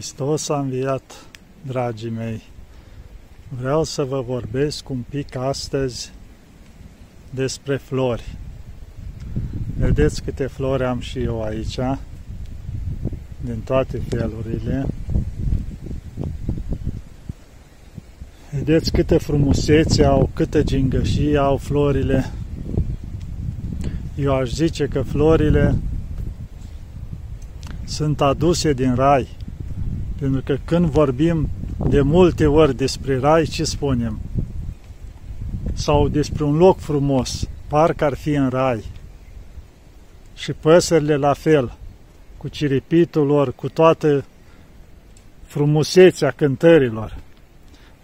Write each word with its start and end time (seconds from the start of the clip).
Hristos 0.00 0.48
a 0.48 0.58
înviat, 0.58 1.24
dragii 1.66 2.10
mei. 2.10 2.42
Vreau 3.60 3.84
să 3.84 4.04
vă 4.04 4.20
vorbesc 4.20 4.88
un 4.88 5.04
pic 5.08 5.36
astăzi 5.36 6.12
despre 7.30 7.76
flori. 7.76 8.36
Vedeți 9.78 10.22
câte 10.22 10.46
flori 10.46 10.84
am 10.84 11.00
și 11.00 11.18
eu 11.18 11.42
aici, 11.42 11.78
din 13.40 13.60
toate 13.64 14.00
felurile. 14.08 14.86
Vedeți 18.50 18.92
câte 18.92 19.18
frumusețe 19.18 20.04
au, 20.04 20.30
câte 20.34 20.64
gingășii 20.64 21.36
au 21.36 21.56
florile. 21.56 22.30
Eu 24.16 24.34
aș 24.34 24.50
zice 24.50 24.86
că 24.86 25.02
florile 25.02 25.76
sunt 27.84 28.20
aduse 28.20 28.72
din 28.72 28.94
rai 28.94 29.38
pentru 30.20 30.42
că 30.44 30.56
când 30.64 30.86
vorbim 30.86 31.48
de 31.88 32.00
multe 32.00 32.46
ori 32.46 32.76
despre 32.76 33.18
rai, 33.18 33.44
ce 33.44 33.64
spunem? 33.64 34.20
Sau 35.72 36.08
despre 36.08 36.44
un 36.44 36.56
loc 36.56 36.78
frumos, 36.78 37.48
parcă 37.68 38.04
ar 38.04 38.14
fi 38.14 38.30
în 38.30 38.48
rai. 38.48 38.84
Și 40.34 40.52
păsările 40.52 41.16
la 41.16 41.32
fel, 41.32 41.76
cu 42.36 42.48
ciripitul 42.48 43.26
lor, 43.26 43.52
cu 43.52 43.68
toată 43.68 44.24
frumusețea 45.44 46.30
cântărilor. 46.30 47.16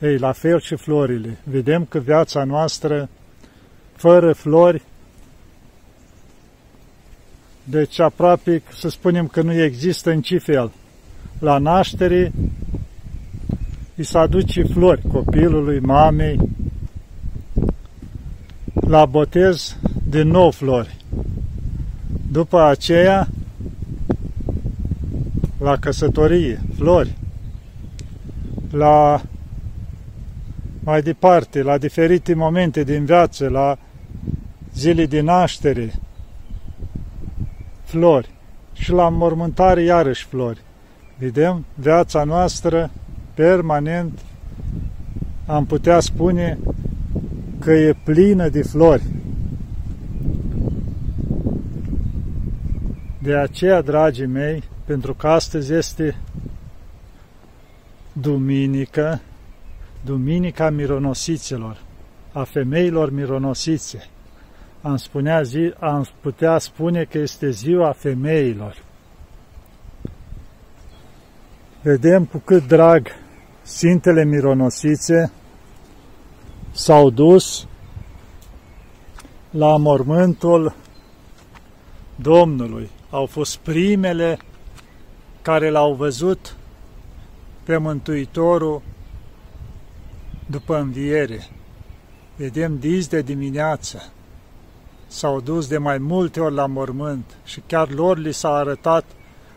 Ei, 0.01 0.19
la 0.19 0.33
fel 0.33 0.61
și 0.61 0.77
florile. 0.77 1.39
Vedem 1.45 1.84
că 1.84 1.98
viața 1.98 2.45
noastră, 2.45 3.08
fără 3.95 4.33
flori, 4.33 4.83
deci 7.64 7.98
aproape 7.98 8.62
să 8.73 8.89
spunem 8.89 9.27
că 9.27 9.42
nu 9.42 9.53
există 9.62 10.11
în 10.11 10.20
ce 10.20 10.39
fel 10.39 10.73
la 11.39 11.59
naștere 11.59 12.33
îi 13.97 14.05
se 14.05 14.19
aduce 14.19 14.63
flori 14.63 15.03
copilului, 15.13 15.81
mamei, 15.81 16.39
la 18.73 19.07
botez 19.07 19.77
din 20.09 20.29
nou 20.29 20.51
flori. 20.51 20.97
După 22.31 22.63
aceea, 22.63 23.29
la 25.59 25.77
căsătorie, 25.77 26.61
flori. 26.77 27.17
La 28.71 29.23
mai 30.81 31.03
departe, 31.03 31.63
la 31.63 31.79
diferite 31.79 32.35
momente 32.35 32.85
din 32.85 33.05
viață, 33.05 33.49
la 33.49 33.79
zile 34.75 35.07
de 35.07 35.21
naștere, 35.21 35.93
flori. 37.85 38.31
Și 38.73 38.91
la 38.91 39.09
mormântare, 39.09 39.83
iarăși 39.83 40.25
flori. 40.25 40.61
Vedem 41.19 41.64
viața 41.75 42.25
noastră 42.25 42.91
permanent, 43.34 44.19
am 45.47 45.67
putea 45.67 46.00
spune 46.00 46.58
că 47.61 47.73
e 47.73 47.97
plină 48.05 48.48
de 48.48 48.62
flori. 48.62 49.03
De 53.19 53.34
aceea, 53.34 53.83
dragii 53.83 54.27
mei, 54.27 54.62
pentru 54.84 55.14
că 55.14 55.28
astăzi 55.28 55.73
este 55.73 56.17
duminică, 58.12 59.20
duminica 60.05 60.70
mironosiților, 60.70 61.80
a 62.33 62.42
femeilor 62.42 63.11
mironosițe. 63.11 64.08
Am, 64.83 64.96
spunea 64.96 65.42
zi, 65.42 65.73
am 65.79 66.08
putea 66.20 66.58
spune 66.58 67.05
că 67.05 67.18
este 67.18 67.51
ziua 67.51 67.92
femeilor 67.92 68.85
vedem 71.86 72.24
cu 72.24 72.39
cât 72.45 72.67
drag 72.67 73.07
Sfintele 73.63 74.24
Mironosițe 74.24 75.33
s-au 76.73 77.11
dus 77.11 77.67
la 79.51 79.77
mormântul 79.77 80.74
Domnului. 82.17 82.91
Au 83.11 83.27
fost 83.27 83.57
primele 83.57 84.39
care 85.42 85.70
l-au 85.70 85.95
văzut 85.95 86.57
pe 87.64 87.77
Mântuitorul 87.77 88.83
după 90.47 90.79
înviere. 90.79 91.48
Vedem 92.36 92.79
dizi 92.79 93.08
de 93.08 93.23
dimineață. 93.23 94.13
S-au 95.07 95.41
dus 95.41 95.68
de 95.68 95.79
mai 95.79 95.98
multe 95.98 96.41
ori 96.41 96.55
la 96.55 96.67
mormânt 96.67 97.36
și 97.45 97.63
chiar 97.67 97.91
lor 97.91 98.18
li 98.18 98.33
s-a 98.33 98.55
arătat 98.55 99.05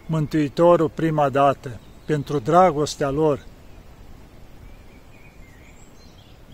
Mântuitorul 0.06 0.90
prima 0.90 1.30
dată 1.30 1.80
pentru 2.10 2.40
dragostea 2.40 3.10
lor. 3.10 3.46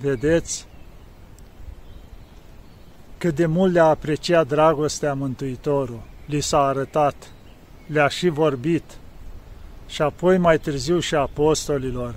Vedeți 0.02 0.68
cât 3.18 3.36
de 3.36 3.46
mult 3.46 3.74
le-a 3.74 3.84
apreciat 3.84 4.48
dragostea 4.48 5.14
Mântuitorul, 5.14 6.02
li 6.26 6.42
s-a 6.42 6.60
arătat, 6.60 7.16
le-a 7.88 8.08
și 8.08 8.30
vorbit 8.30 8.84
și 9.88 10.02
apoi 10.02 10.38
mai 10.38 10.60
târziu 10.60 11.00
și 11.00 11.16
apostolilor. 11.16 12.16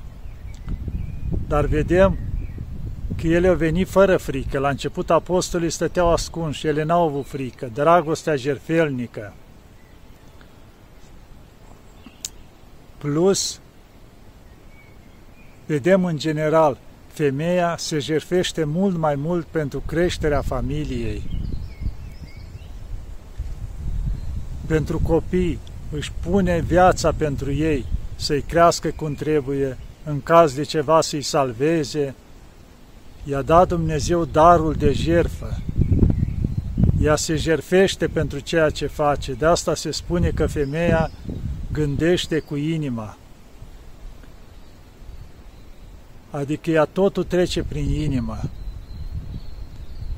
Dar 1.48 1.64
vedem 1.64 2.18
că 3.16 3.26
ele 3.26 3.48
au 3.48 3.54
venit 3.54 3.88
fără 3.88 4.16
frică. 4.16 4.58
La 4.58 4.68
început 4.68 5.10
apostolii 5.10 5.70
stăteau 5.70 6.12
ascunși, 6.12 6.66
ele 6.66 6.82
n-au 6.82 7.06
avut 7.06 7.26
frică, 7.26 7.70
dragostea 7.74 8.36
jerfelnică. 8.36 9.32
Plus, 12.98 13.60
vedem 15.66 16.04
în 16.04 16.18
general, 16.18 16.78
femeia 17.12 17.74
se 17.78 17.98
jerfește 17.98 18.64
mult 18.64 18.96
mai 18.96 19.14
mult 19.14 19.46
pentru 19.46 19.82
creșterea 19.86 20.40
familiei. 20.40 21.22
Pentru 24.66 24.98
copii, 24.98 25.58
își 25.90 26.12
pune 26.22 26.64
viața 26.66 27.12
pentru 27.12 27.52
ei, 27.52 27.84
să-i 28.16 28.40
crească 28.40 28.88
cum 28.96 29.14
trebuie, 29.14 29.78
în 30.04 30.20
caz 30.22 30.54
de 30.54 30.62
ceva 30.62 31.00
să-i 31.00 31.22
salveze. 31.22 32.14
I-a 33.24 33.42
dat 33.42 33.68
Dumnezeu 33.68 34.24
darul 34.24 34.72
de 34.72 34.92
jerfă. 34.92 35.58
Ea 37.02 37.16
se 37.16 37.36
jerfește 37.36 38.06
pentru 38.06 38.38
ceea 38.38 38.70
ce 38.70 38.86
face. 38.86 39.32
De 39.32 39.46
asta 39.46 39.74
se 39.74 39.90
spune 39.90 40.30
că 40.30 40.46
femeia 40.46 41.10
gândește 41.72 42.38
cu 42.38 42.56
inima. 42.56 43.16
Adică 46.30 46.70
ea 46.70 46.84
totul 46.84 47.24
trece 47.24 47.62
prin 47.62 47.90
inimă. 47.90 48.38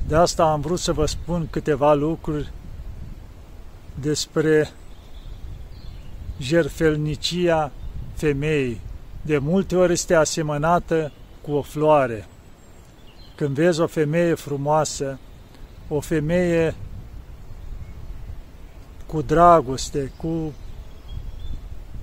De 0.07 0.15
asta 0.15 0.43
am 0.43 0.61
vrut 0.61 0.79
să 0.79 0.93
vă 0.93 1.05
spun 1.05 1.47
câteva 1.49 1.93
lucruri 1.93 2.51
despre 4.01 4.71
jerfelnicia 6.39 7.71
femeii. 8.13 8.81
De 9.21 9.37
multe 9.37 9.75
ori 9.75 9.91
este 9.91 10.15
asemănată 10.15 11.11
cu 11.41 11.51
o 11.51 11.61
floare. 11.61 12.27
Când 13.35 13.55
vezi 13.55 13.79
o 13.79 13.87
femeie 13.87 14.33
frumoasă, 14.33 15.19
o 15.87 15.99
femeie 15.99 16.75
cu 19.05 19.21
dragoste, 19.21 20.11
cu 20.17 20.53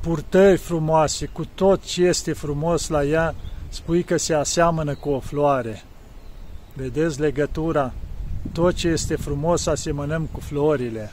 purtări 0.08 0.58
frumoase, 0.58 1.26
cu 1.26 1.44
tot 1.54 1.84
ce 1.84 2.02
este 2.04 2.32
frumos 2.32 2.88
la 2.88 3.04
ea, 3.04 3.34
spui 3.68 4.02
că 4.02 4.16
se 4.16 4.34
aseamănă 4.34 4.94
cu 4.94 5.08
o 5.08 5.18
floare. 5.18 5.82
Vedeți 6.74 7.20
legătura? 7.20 7.92
Tot 8.52 8.74
ce 8.74 8.88
este 8.88 9.16
frumos 9.16 9.66
asemănăm 9.66 10.28
cu 10.32 10.40
florile. 10.40 11.12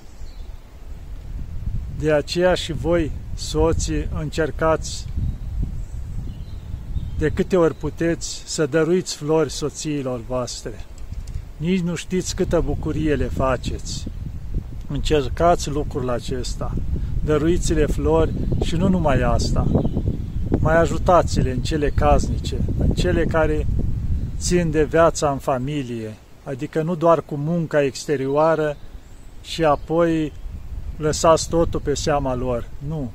De 2.00 2.12
aceea 2.12 2.53
și 2.53 2.74
voi, 2.74 3.12
soții, 3.33 4.07
încercați 4.19 5.06
de 7.18 7.30
câte 7.30 7.57
ori 7.57 7.75
puteți 7.75 8.44
să 8.45 8.65
dăruiți 8.65 9.15
flori 9.15 9.51
soțiilor 9.51 10.21
voastre. 10.27 10.86
Nici 11.57 11.81
nu 11.81 11.95
știți 11.95 12.36
câtă 12.36 12.59
bucurie 12.59 13.15
le 13.15 13.27
faceți. 13.27 14.06
Încercați 14.88 15.69
lucrul 15.69 16.09
acesta 16.09 16.74
dăruiți-le 17.25 17.86
flori 17.86 18.31
și 18.63 18.75
nu 18.75 18.88
numai 18.88 19.22
asta. 19.22 19.68
Mai 20.60 20.77
ajutați-le 20.77 21.51
în 21.51 21.60
cele 21.60 21.89
casnice, 21.89 22.57
în 22.77 22.89
cele 22.89 23.25
care 23.25 23.66
țin 24.38 24.72
de 24.72 24.83
viața 24.83 25.30
în 25.30 25.38
familie, 25.38 26.13
adică 26.44 26.81
nu 26.81 26.95
doar 26.95 27.22
cu 27.22 27.36
munca 27.36 27.83
exterioară 27.83 28.77
și 29.42 29.63
apoi 29.63 30.33
lăsați 30.98 31.50
totul 31.50 31.80
pe 31.80 31.94
seama 31.94 32.36
lor. 32.36 32.68
Nu. 32.88 33.12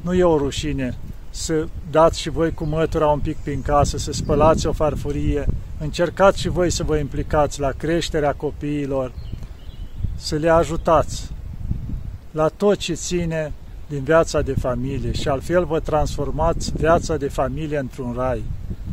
Nu 0.00 0.14
e 0.14 0.24
o 0.24 0.38
rușine 0.38 0.96
să 1.30 1.66
dați 1.90 2.20
și 2.20 2.30
voi 2.30 2.54
cu 2.54 2.64
mătura 2.64 3.06
un 3.06 3.18
pic 3.18 3.36
prin 3.36 3.62
casă, 3.62 3.98
să 3.98 4.12
spălați 4.12 4.66
o 4.66 4.72
farfurie, 4.72 5.46
încercați 5.78 6.40
și 6.40 6.48
voi 6.48 6.70
să 6.70 6.82
vă 6.82 6.96
implicați 6.96 7.60
la 7.60 7.70
creșterea 7.70 8.32
copiilor, 8.32 9.12
să 10.16 10.36
le 10.36 10.48
ajutați, 10.48 11.30
la 12.30 12.48
tot 12.48 12.76
ce 12.76 12.94
ține 12.94 13.52
din 13.88 14.02
viața 14.02 14.42
de 14.42 14.52
familie 14.52 15.12
și 15.12 15.28
altfel 15.28 15.64
vă 15.64 15.80
transformați 15.80 16.72
viața 16.76 17.16
de 17.16 17.28
familie 17.28 17.78
într-un 17.78 18.14
rai. 18.16 18.42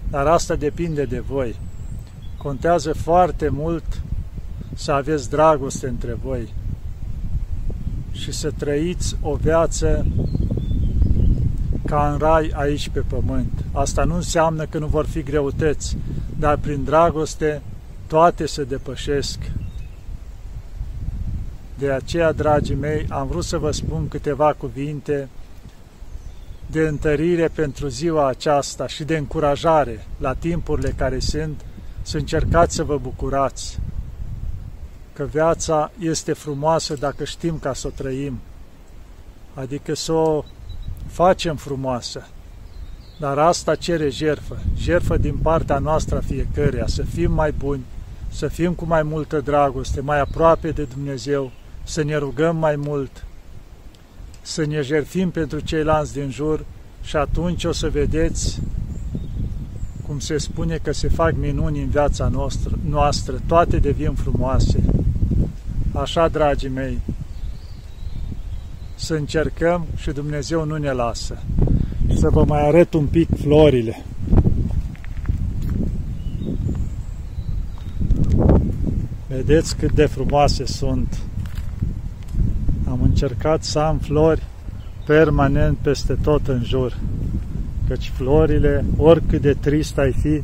Dar 0.09 0.27
asta 0.27 0.55
depinde 0.55 1.03
de 1.03 1.19
voi. 1.19 1.55
Contează 2.37 2.93
foarte 2.93 3.49
mult 3.49 4.01
să 4.75 4.91
aveți 4.91 5.29
dragoste 5.29 5.87
între 5.87 6.17
voi 6.23 6.53
și 8.11 8.31
să 8.31 8.51
trăiți 8.57 9.15
o 9.21 9.35
viață 9.35 10.05
ca 11.85 12.11
în 12.11 12.17
rai 12.17 12.51
aici 12.53 12.89
pe 12.89 12.99
pământ. 12.99 13.63
Asta 13.71 14.03
nu 14.03 14.15
înseamnă 14.15 14.65
că 14.65 14.77
nu 14.77 14.87
vor 14.87 15.05
fi 15.05 15.23
greutăți, 15.23 15.97
dar 16.39 16.57
prin 16.57 16.83
dragoste 16.83 17.61
toate 18.07 18.45
se 18.45 18.63
depășesc. 18.63 19.39
De 21.77 21.91
aceea, 21.91 22.31
dragii 22.31 22.75
mei, 22.75 23.05
am 23.09 23.27
vrut 23.27 23.43
să 23.43 23.57
vă 23.57 23.71
spun 23.71 24.07
câteva 24.07 24.53
cuvinte 24.53 25.29
de 26.65 26.81
întărire 26.81 27.47
pentru 27.47 27.87
ziua 27.87 28.27
aceasta 28.27 28.87
și 28.87 29.03
de 29.03 29.17
încurajare 29.17 30.05
la 30.17 30.33
timpurile 30.33 30.89
care 30.89 31.19
sunt, 31.19 31.65
să 32.01 32.17
încercați 32.17 32.75
să 32.75 32.83
vă 32.83 32.97
bucurați, 32.97 33.79
că 35.13 35.23
viața 35.23 35.91
este 35.99 36.33
frumoasă 36.33 36.93
dacă 36.93 37.23
știm 37.23 37.57
ca 37.59 37.73
să 37.73 37.87
o 37.87 37.89
trăim, 37.89 38.39
adică 39.53 39.95
să 39.95 40.11
o 40.11 40.43
facem 41.07 41.55
frumoasă. 41.55 42.27
Dar 43.19 43.37
asta 43.37 43.75
cere 43.75 44.09
jerfă, 44.09 44.57
jerfă 44.77 45.17
din 45.17 45.37
partea 45.37 45.77
noastră 45.77 46.19
fiecăruia, 46.19 46.87
să 46.87 47.03
fim 47.03 47.31
mai 47.31 47.51
buni, 47.51 47.85
să 48.29 48.47
fim 48.47 48.73
cu 48.73 48.85
mai 48.85 49.03
multă 49.03 49.41
dragoste, 49.41 50.01
mai 50.01 50.19
aproape 50.19 50.71
de 50.71 50.83
Dumnezeu, 50.83 51.51
să 51.85 52.03
ne 52.03 52.15
rugăm 52.15 52.57
mai 52.57 52.75
mult, 52.75 53.25
să 54.41 54.65
ne 54.65 54.81
jerfim 54.81 55.29
pentru 55.29 55.59
ceilalți 55.59 56.13
din 56.13 56.29
jur 56.29 56.65
și 57.03 57.15
atunci 57.15 57.63
o 57.63 57.71
să 57.71 57.89
vedeți 57.89 58.59
cum 60.07 60.19
se 60.19 60.37
spune 60.37 60.79
că 60.83 60.91
se 60.91 61.07
fac 61.07 61.35
minuni 61.35 61.81
în 61.81 61.89
viața 61.89 62.27
noastră, 62.27 62.77
noastră 62.89 63.41
toate 63.47 63.77
devin 63.77 64.13
frumoase. 64.13 64.83
Așa, 65.93 66.27
dragii 66.27 66.69
mei, 66.69 66.99
să 68.95 69.13
încercăm 69.13 69.85
și 69.95 70.11
Dumnezeu 70.11 70.65
nu 70.65 70.77
ne 70.77 70.91
lasă. 70.91 71.37
Să 72.15 72.29
vă 72.29 72.43
mai 72.43 72.67
arăt 72.67 72.93
un 72.93 73.05
pic 73.05 73.29
florile. 73.41 74.05
Vedeți 79.27 79.75
cât 79.75 79.91
de 79.91 80.05
frumoase 80.05 80.65
sunt. 80.65 81.19
Am 82.95 83.01
încercat 83.01 83.63
să 83.63 83.79
am 83.79 83.97
flori 83.97 84.43
permanent 85.05 85.77
peste 85.77 86.17
tot 86.23 86.47
în 86.47 86.63
jur. 86.63 86.97
Căci 87.87 88.09
florile, 88.09 88.85
oricât 88.97 89.41
de 89.41 89.53
trist 89.53 89.97
ai 89.97 90.11
fi, 90.11 90.41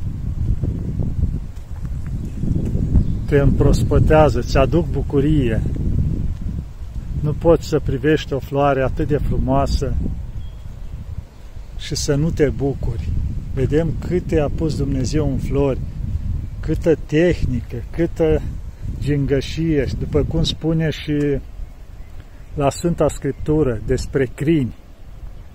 te 3.26 3.40
împrospătează, 3.40 4.40
îți 4.40 4.58
aduc 4.58 4.88
bucurie. 4.90 5.62
Nu 7.20 7.34
poți 7.34 7.68
să 7.68 7.80
privești 7.80 8.34
o 8.34 8.40
floare 8.40 8.82
atât 8.82 9.08
de 9.08 9.18
frumoasă 9.18 9.94
și 11.78 11.96
să 11.96 12.16
nu 12.16 12.30
te 12.30 12.50
bucuri. 12.50 13.10
Vedem 13.54 13.94
câte 14.08 14.40
a 14.40 14.50
pus 14.56 14.78
Dumnezeu 14.78 15.32
în 15.32 15.38
flori, 15.38 15.80
câtă 16.60 16.96
tehnică, 17.06 17.76
câtă 17.92 18.42
gingășie, 19.02 19.88
după 20.00 20.24
cum 20.24 20.44
spune 20.44 20.90
și 20.90 21.40
la 22.54 22.70
Sfânta 22.70 23.08
Scriptură 23.08 23.82
despre 23.86 24.26
crini. 24.26 24.76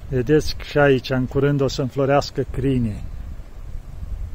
Vedeți 0.08 0.56
și 0.64 0.78
aici, 0.78 1.10
în 1.10 1.26
curând 1.26 1.60
o 1.60 1.68
să 1.68 1.80
înflorească 1.82 2.44
crinii. 2.50 3.02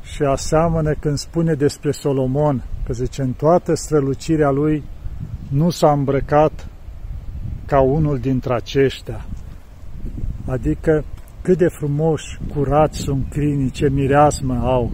Și 0.03 0.21
aseamănă 0.23 0.93
când 0.93 1.17
spune 1.17 1.53
despre 1.53 1.91
Solomon, 1.91 2.63
că 2.85 2.93
zice, 2.93 3.21
în 3.21 3.31
toată 3.31 3.73
strălucirea 3.73 4.49
lui 4.49 4.83
nu 5.49 5.69
s-a 5.69 5.91
îmbrăcat 5.91 6.67
ca 7.65 7.79
unul 7.79 8.19
dintre 8.19 8.53
aceștia. 8.53 9.25
Adică 10.45 11.03
cât 11.41 11.57
de 11.57 11.67
frumoși, 11.67 12.39
curați 12.53 12.99
sunt 12.99 13.25
crinii, 13.29 13.69
ce 13.69 13.89
mireasmă 13.89 14.59
au. 14.63 14.91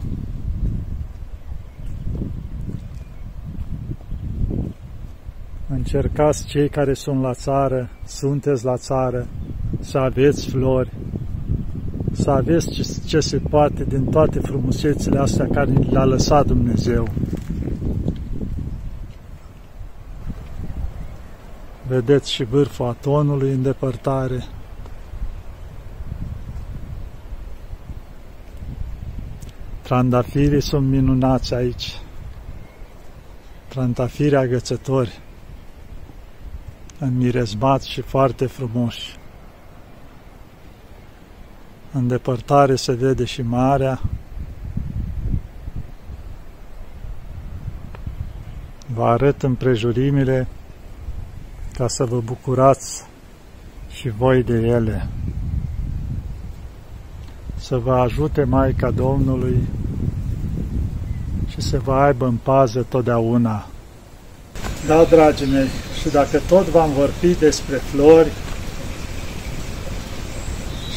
Încercați 5.70 6.46
cei 6.46 6.70
care 6.70 6.94
sunt 6.94 7.22
la 7.22 7.34
țară, 7.34 7.90
sunteți 8.06 8.66
la 8.66 8.78
țară, 8.78 9.28
să 9.80 9.98
aveți 9.98 10.50
flori, 10.50 10.94
să 12.12 12.30
aveți 12.32 12.70
ce, 12.70 13.00
ce 13.06 13.20
se 13.20 13.38
poate 13.38 13.84
din 13.84 14.06
toate 14.06 14.40
frumusețile 14.40 15.20
astea 15.20 15.48
care 15.52 15.72
le-a 15.72 16.06
lăsat 16.06 16.46
Dumnezeu. 16.46 17.08
Vedeți 21.88 22.32
și 22.32 22.44
vârful 22.44 22.88
atonului 22.88 23.52
în 23.52 23.62
depărtare. 23.62 24.44
Trandafirii 29.82 30.62
sunt 30.62 30.88
minunați 30.88 31.54
aici. 31.54 32.02
Trandafiri 33.68 34.36
agățători, 34.36 35.20
înmirezmați 37.00 37.90
și 37.90 38.02
foarte 38.02 38.46
frumoși. 38.46 39.18
În 41.92 42.08
depărtare 42.08 42.76
se 42.76 42.92
vede 42.94 43.26
și 43.26 43.42
marea. 43.42 44.02
Vă 48.94 49.06
arăt 49.06 49.44
împrejurimile 49.44 50.48
ca 51.74 51.88
să 51.88 52.06
vă 52.06 52.20
bucurați 52.20 53.04
și 53.90 54.10
voi 54.10 54.44
de 54.44 54.54
ele. 54.54 55.08
Să 57.60 57.78
vă 57.78 57.94
ajute 57.94 58.44
Maica 58.44 58.92
Domnului 58.92 59.68
și 61.48 61.62
să 61.62 61.80
vă 61.80 61.94
aibă 61.94 62.26
în 62.26 62.38
pază 62.44 62.86
totdeauna. 62.90 63.66
Da, 64.88 65.04
dragii 65.04 65.52
mei, 65.52 65.68
și 66.02 66.10
dacă 66.10 66.42
tot 66.48 66.66
v-am 66.66 66.92
vorbit 66.94 67.38
despre 67.38 67.82
flori 67.92 68.32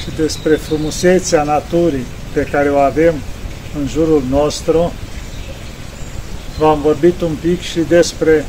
și 0.02 0.16
despre 0.16 0.54
frumusețea 0.54 1.42
naturii 1.42 2.06
pe 2.32 2.42
care 2.42 2.70
o 2.70 2.78
avem 2.78 3.14
în 3.78 3.88
jurul 3.88 4.22
nostru, 4.30 4.92
v-am 6.58 6.80
vorbit 6.80 7.20
un 7.20 7.34
pic 7.40 7.60
și 7.60 7.80
despre 7.80 8.44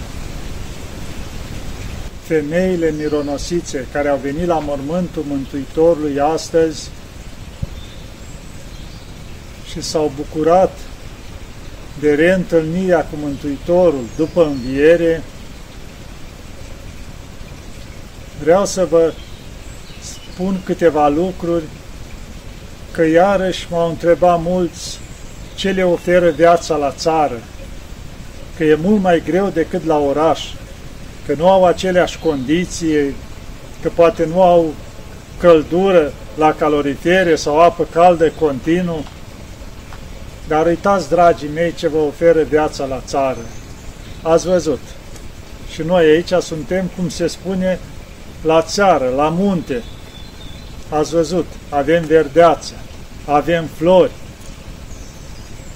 femeile 2.24 2.94
mironosițe 2.98 3.88
care 3.92 4.08
au 4.08 4.20
venit 4.22 4.46
la 4.46 4.60
mormântul 4.60 5.24
Mântuitorului 5.28 6.20
astăzi 6.20 6.90
și 9.72 9.82
s-au 9.82 10.12
bucurat 10.16 10.78
de 12.00 12.14
reîntâlnirea 12.14 13.06
cu 13.06 13.16
Mântuitorul 13.22 14.04
după 14.18 14.46
înviere, 14.46 15.24
vreau 18.44 18.66
să 18.66 18.86
vă 18.90 19.14
spun 20.02 20.62
câteva 20.66 21.08
lucruri, 21.08 21.64
că 22.92 23.06
iarăși 23.06 23.68
m-au 23.70 23.90
întrebat 23.90 24.42
mulți 24.42 25.00
ce 25.56 25.70
le 25.70 25.84
oferă 25.84 26.30
viața 26.30 26.76
la 26.76 26.92
țară, 26.92 27.40
că 28.58 28.64
e 28.64 28.78
mult 28.82 29.02
mai 29.02 29.24
greu 29.26 29.50
decât 29.50 29.86
la 29.86 29.98
oraș 29.98 30.40
că 31.26 31.34
nu 31.38 31.50
au 31.50 31.66
aceleași 31.66 32.20
condiții, 32.20 33.16
că 33.82 33.90
poate 33.96 34.26
nu 34.26 34.42
au 34.42 34.74
căldură 35.38 36.14
la 36.38 36.54
calorifere 36.54 37.36
sau 37.36 37.60
apă 37.60 37.88
caldă 37.92 38.32
continuu. 38.40 39.06
Dar 40.48 40.66
uitați, 40.66 41.10
dragii 41.10 41.50
mei, 41.54 41.74
ce 41.74 41.88
vă 41.88 41.98
oferă 41.98 42.44
viața 42.44 42.86
la 42.86 43.02
țară. 43.06 43.46
Ați 44.22 44.48
văzut. 44.48 44.80
Și 45.72 45.82
noi 45.82 46.06
aici 46.06 46.44
suntem, 46.44 46.92
cum 46.96 47.10
se 47.10 47.28
spune, 47.28 47.80
la 48.42 48.62
țară, 48.62 49.14
la 49.16 49.30
munte. 49.30 49.84
Ați 50.90 51.12
văzut, 51.12 51.46
avem 51.70 52.04
verdeață, 52.06 52.74
avem 53.26 53.66
flori, 53.76 54.12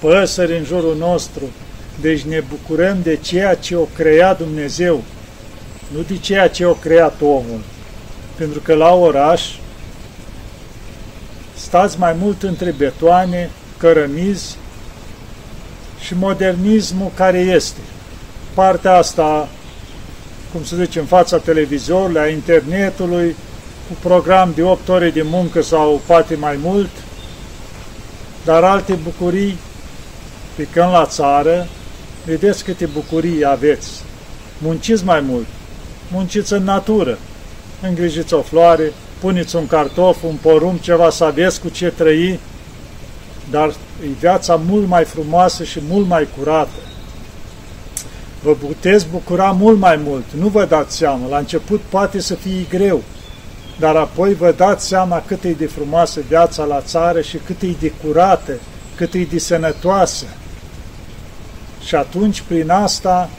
păsări 0.00 0.58
în 0.58 0.64
jurul 0.64 0.96
nostru, 0.96 1.42
deci 2.00 2.22
ne 2.22 2.42
bucurăm 2.48 2.98
de 3.02 3.16
ceea 3.16 3.54
ce 3.54 3.76
o 3.76 3.84
crea 3.84 4.34
Dumnezeu, 4.34 5.02
nu 5.92 6.02
de 6.02 6.18
ceea 6.18 6.48
ce 6.48 6.64
a 6.64 6.72
creat 6.80 7.20
omul. 7.20 7.60
Pentru 8.36 8.60
că 8.60 8.74
la 8.74 8.94
oraș 8.94 9.42
stați 11.56 11.98
mai 11.98 12.12
mult 12.12 12.42
între 12.42 12.70
betoane, 12.70 13.50
cărămizi 13.76 14.56
și 16.00 16.14
modernismul 16.14 17.10
care 17.14 17.38
este. 17.38 17.80
Partea 18.54 18.94
asta, 18.94 19.48
cum 20.56 20.64
să 20.64 20.76
zice, 20.76 20.98
în 20.98 21.04
fața 21.04 21.38
televizorului, 21.38 22.20
a 22.20 22.28
internetului, 22.28 23.36
cu 23.88 24.08
program 24.08 24.52
de 24.54 24.62
8 24.62 24.88
ore 24.88 25.10
de 25.10 25.22
muncă 25.22 25.62
sau 25.62 26.00
poate 26.06 26.34
mai 26.34 26.58
mult, 26.62 26.88
dar 28.44 28.64
alte 28.64 28.92
bucurii, 28.92 29.58
picând 30.54 30.90
la 30.90 31.06
țară, 31.06 31.66
vedeți 32.24 32.64
câte 32.64 32.86
bucurii 32.86 33.46
aveți. 33.46 34.02
Munciți 34.58 35.04
mai 35.04 35.20
mult, 35.20 35.46
munciți 36.12 36.52
în 36.52 36.64
natură, 36.64 37.18
îngrijiți 37.82 38.34
o 38.34 38.42
floare, 38.42 38.92
puneți 39.20 39.56
un 39.56 39.66
cartof, 39.66 40.22
un 40.22 40.36
porumb, 40.40 40.80
ceva 40.80 41.10
să 41.10 41.24
aveți 41.24 41.60
cu 41.60 41.68
ce 41.68 41.92
trăi, 41.96 42.40
dar 43.50 43.68
e 44.02 44.06
viața 44.20 44.60
mult 44.66 44.86
mai 44.86 45.04
frumoasă 45.04 45.64
și 45.64 45.80
mult 45.88 46.06
mai 46.06 46.28
curată. 46.38 46.85
Vă 48.46 48.52
puteți 48.52 49.06
bucura 49.10 49.50
mult 49.50 49.78
mai 49.78 50.00
mult, 50.04 50.24
nu 50.38 50.48
vă 50.48 50.64
dați 50.64 50.96
seama. 50.96 51.28
La 51.28 51.38
început 51.38 51.80
poate 51.80 52.20
să 52.20 52.34
fie 52.34 52.66
greu, 52.68 53.02
dar 53.78 53.96
apoi 53.96 54.34
vă 54.34 54.54
dați 54.56 54.86
seama 54.86 55.22
cât 55.26 55.44
e 55.44 55.52
de 55.52 55.66
frumoasă 55.66 56.20
viața 56.28 56.64
la 56.64 56.80
țară 56.80 57.20
și 57.20 57.36
cât 57.36 57.62
e 57.62 57.66
de 57.80 57.92
curată, 58.04 58.52
cât 58.96 59.14
e 59.14 59.22
de 59.30 59.38
sănătoasă. 59.38 60.24
Și 61.86 61.94
atunci, 61.94 62.40
prin 62.40 62.70
asta, 62.70 63.30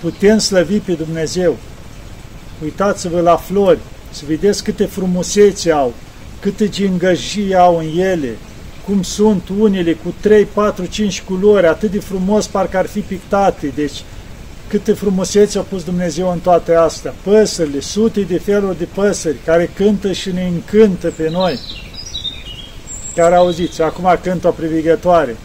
putem 0.00 0.38
slăvi 0.38 0.78
pe 0.78 0.92
Dumnezeu. 0.92 1.56
Uitați-vă 2.62 3.20
la 3.20 3.36
flori, 3.36 3.78
să 4.10 4.22
vedeți 4.26 4.64
câte 4.64 4.84
frumusețe 4.84 5.70
au, 5.70 5.94
câte 6.40 6.68
gingăjii 6.68 7.56
au 7.56 7.76
în 7.76 7.98
ele, 7.98 8.36
cum 8.86 9.02
sunt 9.02 9.48
unele 9.58 9.92
cu 9.92 10.14
3, 10.20 10.44
4, 10.44 10.86
5 10.86 11.22
culori, 11.22 11.66
atât 11.66 11.90
de 11.90 12.00
frumos 12.00 12.46
parcă 12.46 12.76
ar 12.76 12.86
fi 12.86 13.00
pictate. 13.00 13.72
Deci, 13.74 14.02
câte 14.68 14.92
frumusețe 14.92 15.58
a 15.58 15.62
pus 15.62 15.84
Dumnezeu 15.84 16.30
în 16.30 16.38
toate 16.38 16.74
astea. 16.74 17.14
Păsările, 17.22 17.80
sute 17.80 18.20
de 18.20 18.38
feluri 18.38 18.78
de 18.78 18.88
păsări 18.94 19.36
care 19.44 19.70
cântă 19.74 20.12
și 20.12 20.32
ne 20.32 20.46
încântă 20.46 21.12
pe 21.16 21.28
noi. 21.30 21.58
Chiar 23.14 23.32
auziți, 23.32 23.82
acum 23.82 24.18
cântă 24.22 24.48
o 24.48 24.50
privigătoare. 24.50 25.36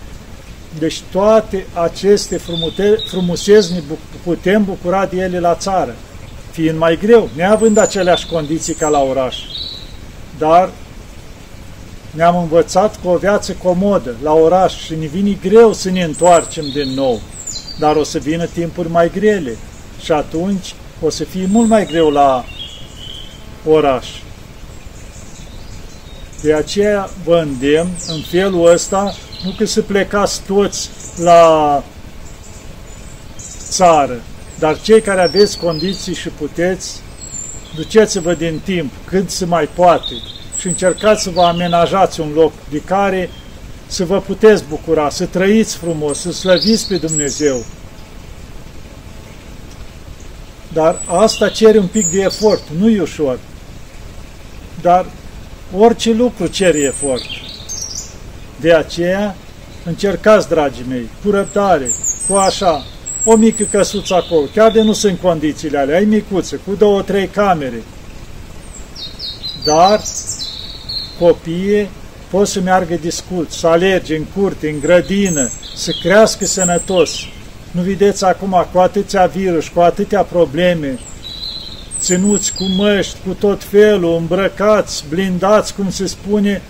Deci 0.80 1.02
toate 1.12 1.66
aceste 1.74 2.40
frumuseți 3.10 3.74
ne 3.74 3.82
putem 4.24 4.64
bucura 4.64 5.06
de 5.06 5.18
ele 5.18 5.40
la 5.40 5.56
țară, 5.56 5.96
fiind 6.52 6.78
mai 6.78 6.98
greu, 7.02 7.30
neavând 7.36 7.78
aceleași 7.78 8.28
condiții 8.28 8.74
ca 8.74 8.88
la 8.88 9.00
oraș. 9.00 9.38
Dar 10.38 10.70
ne-am 12.12 12.38
învățat 12.38 13.00
cu 13.02 13.08
o 13.08 13.18
viață 13.18 13.54
comodă 13.64 14.16
la 14.24 14.34
oraș 14.34 14.74
și 14.84 14.96
ne 14.96 15.06
vine 15.06 15.38
greu 15.42 15.74
să 15.74 15.90
ne 15.90 16.04
întoarcem 16.04 16.70
din 16.74 16.90
nou. 16.90 17.22
Dar 17.80 17.96
o 17.96 18.04
să 18.04 18.18
vină 18.18 18.46
timpuri 18.46 18.90
mai 18.90 19.12
grele 19.12 19.58
și 20.04 20.12
atunci 20.12 20.76
o 21.02 21.10
să 21.10 21.24
fie 21.24 21.48
mult 21.52 21.70
mai 21.70 21.86
greu 21.86 22.10
la 22.10 22.46
oraș. 23.66 24.08
De 26.42 26.54
aceea 26.54 27.10
vă 27.24 27.38
îndemn 27.38 27.90
în 28.08 28.22
felul 28.30 28.72
ăsta, 28.72 29.16
nu 29.44 29.54
că 29.58 29.66
să 29.66 29.82
plecați 29.82 30.42
toți 30.42 30.90
la 31.18 31.84
țară, 33.70 34.22
dar 34.60 34.82
cei 34.82 35.02
care 35.02 35.22
aveți 35.22 35.58
condiții 35.58 36.14
și 36.14 36.30
puteți, 36.30 37.00
duceți-vă 37.76 38.34
din 38.34 38.62
timp 38.64 38.92
cât 39.06 39.30
se 39.30 39.46
mai 39.46 39.70
poate 39.76 40.14
și 40.60 40.68
încercați 40.68 41.24
să 41.24 41.30
vă 41.30 41.42
amenajați 41.42 42.20
un 42.20 42.32
loc 42.34 42.54
de 42.70 42.82
care 42.86 43.30
să 43.88 44.06
vă 44.06 44.22
puteți 44.22 44.64
bucura, 44.70 45.10
să 45.10 45.26
trăiți 45.26 45.78
frumos, 45.78 46.20
să 46.20 46.32
slăviți 46.32 46.88
pe 46.88 46.98
Dumnezeu. 46.98 47.66
Dar 50.74 51.02
asta 51.06 51.50
cere 51.50 51.78
un 51.78 51.88
pic 51.88 52.08
de 52.08 52.22
efort, 52.22 52.62
nu 52.80 52.90
e 52.90 53.02
ușor. 53.02 53.40
Dar 54.82 55.06
orice 55.78 56.12
lucru 56.12 56.48
cere 56.48 56.80
efort. 56.80 57.26
De 58.60 58.74
aceea, 58.74 59.36
încercați, 59.86 60.48
dragii 60.48 60.86
mei, 60.90 61.10
cu 61.24 61.32
răbdare, 61.32 61.92
cu 62.28 62.36
așa, 62.36 62.86
o 63.26 63.36
mică 63.36 63.64
căsuță 63.64 64.16
acolo, 64.16 64.46
chiar 64.54 64.72
de 64.72 64.82
nu 64.82 64.94
sunt 64.94 65.20
condițiile 65.20 65.78
alea, 65.78 65.98
ai 65.98 66.06
micuță, 66.06 66.60
cu 66.66 66.74
două, 66.78 67.02
trei 67.02 67.28
camere. 67.28 67.84
Dar 69.66 70.02
copiii 71.20 71.90
pot 72.30 72.48
să 72.48 72.60
meargă 72.62 72.96
discult, 73.02 73.52
să 73.52 73.68
alerge 73.68 74.16
în 74.16 74.24
curte, 74.36 74.70
în 74.70 74.80
grădină, 74.80 75.50
să 75.76 75.92
crească 76.02 76.46
sănătos. 76.46 77.12
Nu 77.72 77.82
vedeți 77.82 78.26
acum 78.26 78.66
cu 78.72 78.80
atâția 78.80 79.26
virus, 79.26 79.68
cu 79.68 79.80
atâtea 79.80 80.22
probleme, 80.22 81.00
ținuți 82.00 82.54
cu 82.54 82.64
măști, 82.64 83.18
cu 83.26 83.34
tot 83.34 83.64
felul, 83.64 84.16
îmbrăcați, 84.16 85.04
blindați, 85.10 85.74
cum 85.74 85.90
se 85.90 86.08
spune, 86.08 86.62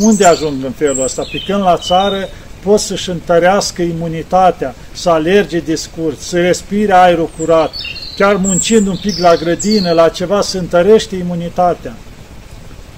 unde 0.00 0.24
ajung 0.24 0.64
în 0.64 0.72
felul 0.72 1.02
ăsta? 1.02 1.22
Picând 1.30 1.62
la 1.62 1.76
țară, 1.76 2.28
pot 2.62 2.80
să-și 2.80 3.10
întărească 3.10 3.82
imunitatea, 3.82 4.74
să 4.92 5.10
alerge 5.10 5.58
de 5.58 5.74
scurt, 5.74 6.20
să 6.20 6.40
respire 6.40 6.92
aerul 6.92 7.30
curat, 7.38 7.72
chiar 8.16 8.34
muncind 8.36 8.86
un 8.86 8.96
pic 8.96 9.18
la 9.18 9.34
grădină, 9.34 9.92
la 9.92 10.08
ceva, 10.08 10.40
să 10.40 10.58
întărește 10.58 11.16
imunitatea. 11.16 11.94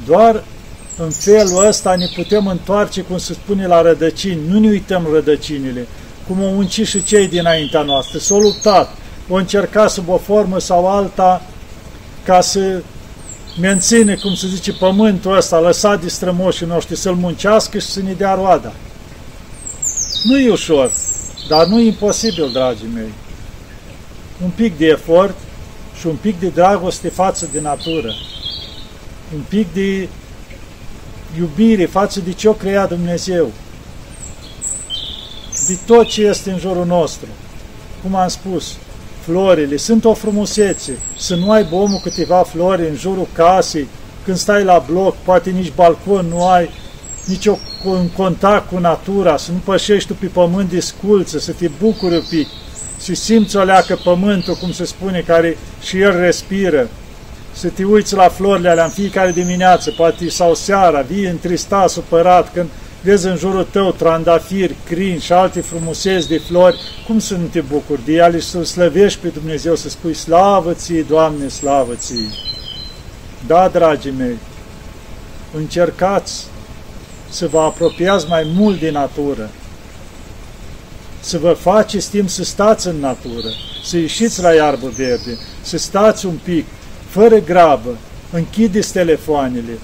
Doar 0.07 0.45
în 0.97 1.11
felul 1.11 1.67
ăsta 1.67 1.95
ne 1.95 2.07
putem 2.15 2.47
întoarce, 2.47 3.01
cum 3.01 3.19
se 3.19 3.33
spune, 3.33 3.67
la 3.67 3.83
rădăcini. 3.83 4.41
Nu 4.49 4.59
ne 4.59 4.69
uităm 4.69 5.09
rădăcinile, 5.13 5.87
cum 6.27 6.43
au 6.43 6.53
muncit 6.53 6.87
și 6.87 7.03
cei 7.03 7.29
dinaintea 7.29 7.83
noastră. 7.83 8.19
S-au 8.19 8.39
luptat, 8.39 8.97
au 9.31 9.37
încercat 9.37 9.91
sub 9.91 10.09
o 10.09 10.17
formă 10.17 10.59
sau 10.59 10.89
alta 10.89 11.43
ca 12.25 12.41
să 12.41 12.83
menține, 13.61 14.15
cum 14.15 14.35
se 14.35 14.47
zice, 14.47 14.73
pământul 14.73 15.37
ăsta 15.37 15.61
lăsat 15.61 16.03
de 16.03 16.09
strămoșii 16.09 16.67
noștri, 16.67 16.97
să-l 16.97 17.15
muncească 17.15 17.79
și 17.79 17.87
să 17.87 18.01
ne 18.03 18.13
dea 18.13 18.35
roada. 18.35 18.73
Nu 20.25 20.39
e 20.39 20.51
ușor, 20.51 20.93
dar 21.49 21.67
nu 21.67 21.81
e 21.81 21.87
imposibil, 21.87 22.51
dragii 22.53 22.91
mei. 22.95 23.13
Un 24.45 24.51
pic 24.51 24.79
de 24.79 24.87
efort 24.87 25.37
și 25.99 26.07
un 26.07 26.17
pic 26.21 26.41
de 26.41 26.49
dragoste 26.49 27.09
față 27.09 27.49
de 27.53 27.61
natură. 27.61 28.15
Un 29.35 29.41
pic 29.49 29.73
de 29.73 30.09
iubire 31.39 31.85
față 31.85 32.21
de 32.21 32.33
ce 32.33 32.49
o 32.49 32.53
crea 32.53 32.87
Dumnezeu, 32.87 33.51
de 35.67 35.79
tot 35.87 36.07
ce 36.07 36.23
este 36.23 36.51
în 36.51 36.59
jurul 36.59 36.87
nostru. 36.87 37.27
Cum 38.03 38.15
am 38.15 38.29
spus, 38.29 38.77
florile 39.25 39.77
sunt 39.77 40.05
o 40.05 40.15
frumusețe, 40.15 40.99
să 41.19 41.35
nu 41.35 41.51
ai 41.51 41.69
omul 41.71 42.01
câteva 42.03 42.43
flori 42.43 42.89
în 42.89 42.97
jurul 42.97 43.27
casei, 43.33 43.89
când 44.25 44.37
stai 44.37 44.65
la 44.65 44.85
bloc, 44.91 45.17
poate 45.17 45.51
nici 45.51 45.73
balcon 45.75 46.27
nu 46.27 46.49
ai, 46.49 46.71
nici 47.27 47.47
o, 47.47 47.57
un 47.85 48.09
contact 48.09 48.69
cu 48.69 48.79
natura, 48.79 49.37
să 49.37 49.53
nu 49.53 49.59
pășești 49.65 50.09
tu 50.09 50.15
pe 50.15 50.27
pământ 50.27 50.71
de 50.71 50.81
sculță, 50.81 51.39
să 51.39 51.53
te 51.53 51.69
bucuri 51.81 52.15
un 52.15 52.25
pic, 52.29 52.49
să 52.99 53.15
simți 53.15 53.57
o 53.57 53.63
leacă 53.63 54.01
pământul, 54.05 54.55
cum 54.55 54.73
se 54.73 54.85
spune, 54.85 55.25
care 55.27 55.57
și 55.83 56.01
el 56.01 56.21
respiră, 56.21 56.89
să 57.53 57.69
te 57.69 57.85
uiți 57.85 58.15
la 58.15 58.29
florile 58.29 58.69
alea 58.69 58.85
în 58.85 58.91
fiecare 58.91 59.31
dimineață, 59.31 59.91
poate 59.91 60.29
sau 60.29 60.55
seara, 60.55 61.01
vii 61.01 61.25
întristat, 61.25 61.91
supărat, 61.91 62.53
când 62.53 62.69
vezi 63.03 63.27
în 63.27 63.37
jurul 63.37 63.67
tău 63.71 63.93
trandafiri, 63.93 64.77
crin 64.85 65.19
și 65.19 65.33
alte 65.33 65.61
frumuseți 65.61 66.29
de 66.29 66.39
flori, 66.39 66.81
cum 67.07 67.19
să 67.19 67.35
nu 67.35 67.47
te 67.47 67.61
bucuri 67.61 68.05
de 68.05 68.13
ele 68.13 68.39
și 68.39 68.47
să-L 68.47 68.65
slăvești 68.65 69.19
pe 69.21 69.29
Dumnezeu, 69.29 69.75
să 69.75 69.89
spui 69.89 70.15
slavă 70.15 70.73
ție, 70.73 71.03
Doamne, 71.03 71.49
slavă 71.49 71.95
ție. 71.95 72.31
Da, 73.47 73.69
dragii 73.69 74.15
mei, 74.19 74.39
încercați 75.57 76.45
să 77.31 77.49
vă 77.49 77.61
apropiați 77.61 78.29
mai 78.29 78.51
mult 78.55 78.81
de 78.81 78.91
natură, 78.91 79.51
să 81.21 81.39
vă 81.39 81.53
faceți 81.53 82.11
timp 82.11 82.29
să 82.29 82.45
stați 82.45 82.87
în 82.87 83.01
natură, 83.01 83.49
să 83.85 83.97
ieșiți 83.97 84.43
la 84.43 84.53
iarbă 84.53 84.93
verde, 84.97 85.39
să 85.63 85.79
stați 85.79 86.27
un 86.27 86.39
pic, 86.43 86.65
fără 87.13 87.39
grabă, 87.39 87.97
închideți 88.31 88.93
telefoanele 88.93 89.79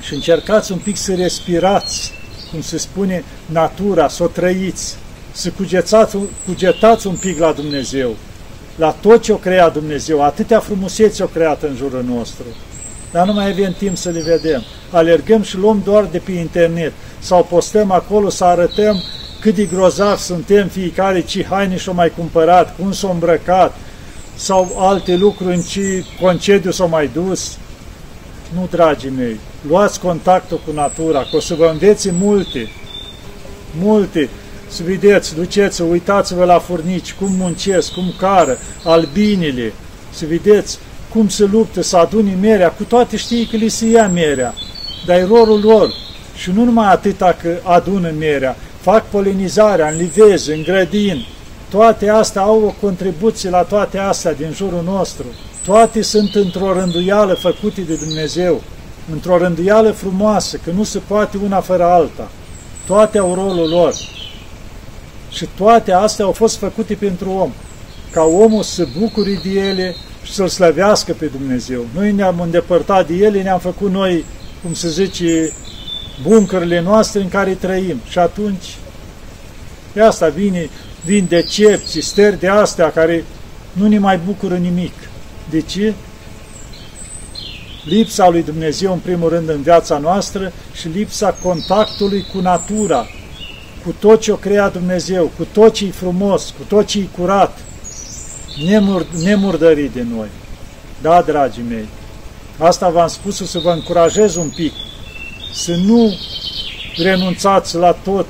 și 0.00 0.14
încercați 0.14 0.72
un 0.72 0.78
pic 0.78 0.96
să 0.96 1.14
respirați, 1.14 2.12
cum 2.50 2.60
se 2.60 2.78
spune, 2.78 3.24
natura, 3.46 4.08
să 4.08 4.22
o 4.22 4.26
trăiți, 4.26 4.96
să 5.32 5.50
cugețați, 5.50 6.16
cugetați 6.46 7.06
un 7.06 7.14
pic 7.14 7.38
la 7.38 7.52
Dumnezeu, 7.52 8.14
la 8.76 8.90
tot 9.00 9.22
ce 9.22 9.32
o 9.32 9.36
crea 9.36 9.68
Dumnezeu, 9.68 10.22
atâtea 10.22 10.60
frumuseți 10.60 11.22
o 11.22 11.26
creat 11.26 11.62
în 11.62 11.76
jurul 11.76 12.04
nostru. 12.04 12.44
Dar 13.12 13.26
nu 13.26 13.32
mai 13.32 13.50
avem 13.50 13.74
timp 13.78 13.96
să 13.96 14.10
le 14.10 14.22
vedem. 14.22 14.62
Alergăm 14.90 15.42
și 15.42 15.56
luăm 15.56 15.82
doar 15.84 16.04
de 16.04 16.18
pe 16.18 16.32
internet 16.32 16.92
sau 17.18 17.44
postăm 17.44 17.90
acolo 17.90 18.28
să 18.28 18.44
arătăm 18.44 19.02
cât 19.40 19.54
de 19.54 19.64
grozav 19.64 20.18
suntem 20.18 20.68
fiecare, 20.68 21.20
ce 21.20 21.44
haine 21.44 21.76
și-o 21.76 21.92
mai 21.92 22.12
cumpărat, 22.16 22.76
cum 22.76 22.92
s-o 22.92 23.10
îmbrăcat, 23.10 23.74
sau 24.36 24.76
alte 24.78 25.16
lucruri 25.16 25.54
în 25.54 25.60
ce 25.60 26.04
concediu 26.20 26.70
s-au 26.70 26.88
mai 26.88 27.10
dus. 27.12 27.56
Nu, 28.54 28.68
dragii 28.70 29.12
mei, 29.16 29.36
luați 29.68 30.00
contactul 30.00 30.60
cu 30.66 30.72
natura, 30.72 31.20
că 31.20 31.36
o 31.36 31.40
să 31.40 31.54
vă 31.54 31.68
înveți 31.72 32.10
multe, 32.10 32.68
multe. 33.80 34.28
Să 34.68 34.82
vedeți, 34.82 35.34
duceți 35.34 35.82
uitați-vă 35.82 36.44
la 36.44 36.58
furnici, 36.58 37.12
cum 37.12 37.32
muncesc, 37.32 37.92
cum 37.92 38.12
cară, 38.18 38.58
albinile, 38.84 39.72
să 40.10 40.24
vedeți 40.28 40.78
cum 41.08 41.28
se 41.28 41.44
luptă 41.44 41.82
să 41.82 41.96
aduni 41.96 42.38
merea, 42.40 42.70
cu 42.70 42.82
toate 42.82 43.16
știi 43.16 43.46
că 43.46 43.56
li 43.56 43.68
se 43.68 43.86
ia 43.86 44.08
merea, 44.08 44.54
dar 45.06 45.16
e 45.16 45.24
rolul 45.24 45.60
lor. 45.60 45.90
Și 46.34 46.50
nu 46.50 46.64
numai 46.64 46.92
atâta 46.92 47.36
că 47.42 47.56
adună 47.62 48.12
merea, 48.18 48.56
fac 48.80 49.08
polinizarea 49.08 49.88
în 49.88 49.96
livezi, 49.96 50.50
în 50.50 50.62
grădin, 50.62 51.26
toate 51.70 52.08
astea 52.08 52.42
au 52.42 52.64
o 52.64 52.86
contribuție 52.86 53.50
la 53.50 53.62
toate 53.62 53.98
astea 53.98 54.32
din 54.32 54.52
jurul 54.54 54.82
nostru. 54.84 55.24
Toate 55.64 56.02
sunt 56.02 56.34
într-o 56.34 56.72
rânduială 56.72 57.34
făcute 57.34 57.80
de 57.80 57.94
Dumnezeu, 57.94 58.62
într-o 59.12 59.38
rânduială 59.38 59.90
frumoasă, 59.90 60.60
că 60.64 60.70
nu 60.70 60.84
se 60.84 60.98
poate 60.98 61.38
una 61.44 61.60
fără 61.60 61.84
alta. 61.84 62.30
Toate 62.86 63.18
au 63.18 63.34
rolul 63.34 63.68
lor. 63.68 63.94
Și 65.30 65.48
toate 65.56 65.92
astea 65.92 66.24
au 66.24 66.32
fost 66.32 66.56
făcute 66.56 66.94
pentru 66.94 67.30
om, 67.30 67.52
ca 68.10 68.22
omul 68.22 68.62
să 68.62 68.86
bucure 68.98 69.40
de 69.44 69.60
ele 69.60 69.94
și 70.22 70.32
să-L 70.32 70.48
slăvească 70.48 71.12
pe 71.12 71.26
Dumnezeu. 71.26 71.86
Noi 71.94 72.12
ne-am 72.12 72.40
îndepărtat 72.40 73.06
de 73.06 73.14
ele, 73.14 73.42
ne-am 73.42 73.58
făcut 73.58 73.90
noi, 73.90 74.24
cum 74.62 74.74
se 74.74 74.88
zice, 74.88 75.52
buncările 76.22 76.80
noastre 76.80 77.20
în 77.20 77.28
care 77.28 77.54
trăim. 77.54 78.00
Și 78.08 78.18
atunci, 78.18 78.76
de 79.92 80.00
asta 80.00 80.28
vine, 80.28 80.70
vin 81.04 81.26
decepții, 81.28 82.00
stări 82.00 82.38
de 82.38 82.48
astea 82.48 82.92
care 82.92 83.24
nu 83.72 83.88
ne 83.88 83.98
mai 83.98 84.18
bucură 84.18 84.56
nimic. 84.56 84.92
De 85.50 85.60
ce? 85.60 85.94
Lipsa 87.84 88.28
lui 88.28 88.42
Dumnezeu, 88.42 88.92
în 88.92 88.98
primul 88.98 89.28
rând, 89.28 89.48
în 89.48 89.62
viața 89.62 89.98
noastră 89.98 90.52
și 90.74 90.88
lipsa 90.88 91.36
contactului 91.42 92.26
cu 92.32 92.38
natura, 92.40 93.06
cu 93.84 93.94
tot 93.98 94.20
ce 94.20 94.32
o 94.32 94.36
crea 94.36 94.68
Dumnezeu, 94.68 95.30
cu 95.36 95.46
tot 95.52 95.72
ce 95.72 95.84
e 95.86 95.90
frumos, 95.90 96.54
cu 96.58 96.64
tot 96.68 96.86
ce 96.86 96.98
e 96.98 97.08
curat, 97.18 97.58
nemur, 98.64 99.06
nemurdărit 99.22 99.90
de 99.90 100.06
noi. 100.14 100.28
Da, 101.02 101.22
dragii 101.22 101.64
mei, 101.68 101.88
asta 102.58 102.88
v-am 102.88 103.08
spus 103.08 103.36
să 103.36 103.58
vă 103.58 103.70
încurajez 103.70 104.36
un 104.36 104.48
pic, 104.48 104.72
să 105.52 105.74
nu 105.74 106.18
renunțați 106.96 107.76
la 107.76 107.92
tot 107.92 108.26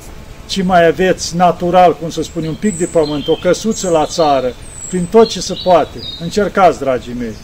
ce 0.47 0.63
mai 0.63 0.85
aveți 0.85 1.35
natural, 1.35 1.97
cum 1.97 2.09
să 2.09 2.21
spune, 2.21 2.47
un 2.47 2.55
pic 2.55 2.77
de 2.77 2.85
pământ, 2.85 3.27
o 3.27 3.35
căsuță 3.35 3.89
la 3.89 4.05
țară, 4.05 4.53
prin 4.87 5.05
tot 5.05 5.29
ce 5.29 5.41
se 5.41 5.53
poate. 5.63 5.99
Încercați, 6.19 6.79
dragii 6.79 7.13
mei, 7.13 7.35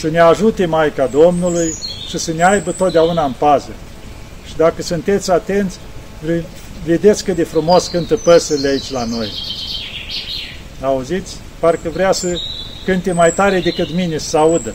să 0.00 0.08
ne 0.08 0.18
ajute 0.18 0.66
Maica 0.66 1.06
Domnului 1.06 1.74
și 2.08 2.18
să 2.18 2.32
ne 2.32 2.44
aibă 2.44 2.72
totdeauna 2.72 3.24
în 3.24 3.32
pază. 3.38 3.70
Și 4.46 4.56
dacă 4.56 4.82
sunteți 4.82 5.30
atenți, 5.30 5.78
vedeți 6.84 7.24
cât 7.24 7.36
de 7.36 7.44
frumos 7.44 7.86
cântă 7.86 8.16
păsările 8.16 8.68
aici 8.68 8.90
la 8.90 9.04
noi. 9.04 9.32
Auziți? 10.80 11.36
Parcă 11.58 11.88
vrea 11.88 12.12
să 12.12 12.40
cânte 12.84 13.12
mai 13.12 13.32
tare 13.32 13.60
decât 13.60 13.94
mine, 13.94 14.18
să 14.18 14.36
audă. 14.36 14.74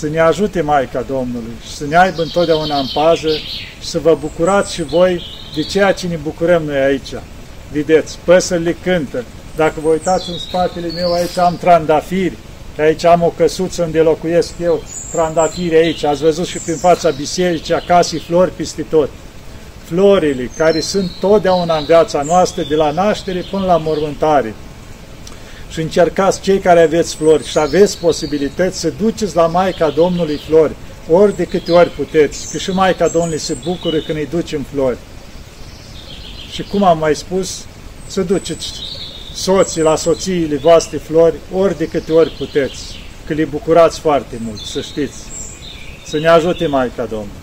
Să 0.00 0.08
ne 0.08 0.20
ajute 0.20 0.60
Maica 0.60 1.00
Domnului 1.00 1.52
și 1.62 1.74
să 1.74 1.84
ne 1.86 1.96
aibă 1.98 2.22
întotdeauna 2.22 2.78
în 2.78 2.86
pază 2.92 3.28
și 3.28 3.88
să 3.88 3.98
vă 3.98 4.16
bucurați 4.20 4.74
și 4.74 4.82
voi 4.82 5.22
de 5.54 5.62
ceea 5.62 5.92
ce 5.92 6.06
ne 6.06 6.16
bucurăm 6.22 6.62
noi 6.62 6.76
aici. 6.76 7.14
Vedeți, 7.72 8.18
păsările 8.24 8.76
cântă. 8.82 9.24
Dacă 9.56 9.74
vă 9.82 9.88
uitați 9.88 10.30
în 10.30 10.38
spatele 10.38 10.90
meu, 10.94 11.12
aici 11.12 11.38
am 11.38 11.56
trandafiri, 11.56 12.36
aici 12.78 13.04
am 13.04 13.22
o 13.22 13.32
căsuță 13.36 13.82
unde 13.82 14.00
locuiesc 14.00 14.52
eu, 14.62 14.82
trandafiri 15.12 15.76
aici. 15.76 16.04
Ați 16.04 16.22
văzut 16.22 16.46
și 16.46 16.58
prin 16.58 16.76
fața 16.76 17.10
bisericii, 17.10 17.74
acasă 17.74 18.18
flori 18.18 18.50
peste 18.50 18.82
tot 18.90 19.08
florile 19.84 20.50
care 20.56 20.80
sunt 20.80 21.10
totdeauna 21.20 21.76
în 21.76 21.84
viața 21.84 22.22
noastră, 22.22 22.62
de 22.68 22.74
la 22.74 22.90
naștere 22.90 23.44
până 23.50 23.64
la 23.64 23.76
mormântare. 23.76 24.54
Și 25.70 25.80
încercați 25.80 26.40
cei 26.40 26.58
care 26.58 26.82
aveți 26.82 27.16
flori 27.16 27.46
și 27.46 27.58
aveți 27.58 27.98
posibilități 27.98 28.80
să 28.80 28.92
duceți 29.00 29.36
la 29.36 29.46
Maica 29.46 29.90
Domnului 29.90 30.40
flori, 30.48 30.74
ori 31.10 31.36
de 31.36 31.44
câte 31.44 31.72
ori 31.72 31.90
puteți, 31.90 32.50
că 32.50 32.58
și 32.58 32.70
Maica 32.70 33.08
Domnului 33.08 33.38
se 33.38 33.56
bucură 33.64 33.98
când 33.98 34.18
îi 34.18 34.26
ducem 34.30 34.66
flori. 34.72 34.98
Și 36.50 36.62
cum 36.62 36.82
am 36.82 36.98
mai 36.98 37.14
spus, 37.14 37.64
să 38.06 38.22
duceți 38.22 38.72
soții 39.34 39.82
la 39.82 39.96
soțiile 39.96 40.56
voastre 40.56 40.96
flori, 40.96 41.34
ori 41.54 41.76
de 41.76 41.86
câte 41.86 42.12
ori 42.12 42.30
puteți, 42.30 42.98
că 43.26 43.34
le 43.34 43.44
bucurați 43.44 44.00
foarte 44.00 44.40
mult, 44.44 44.60
să 44.60 44.80
știți. 44.80 45.18
Să 46.06 46.18
ne 46.18 46.28
ajute 46.28 46.66
Maica 46.66 47.04
Domnului. 47.04 47.39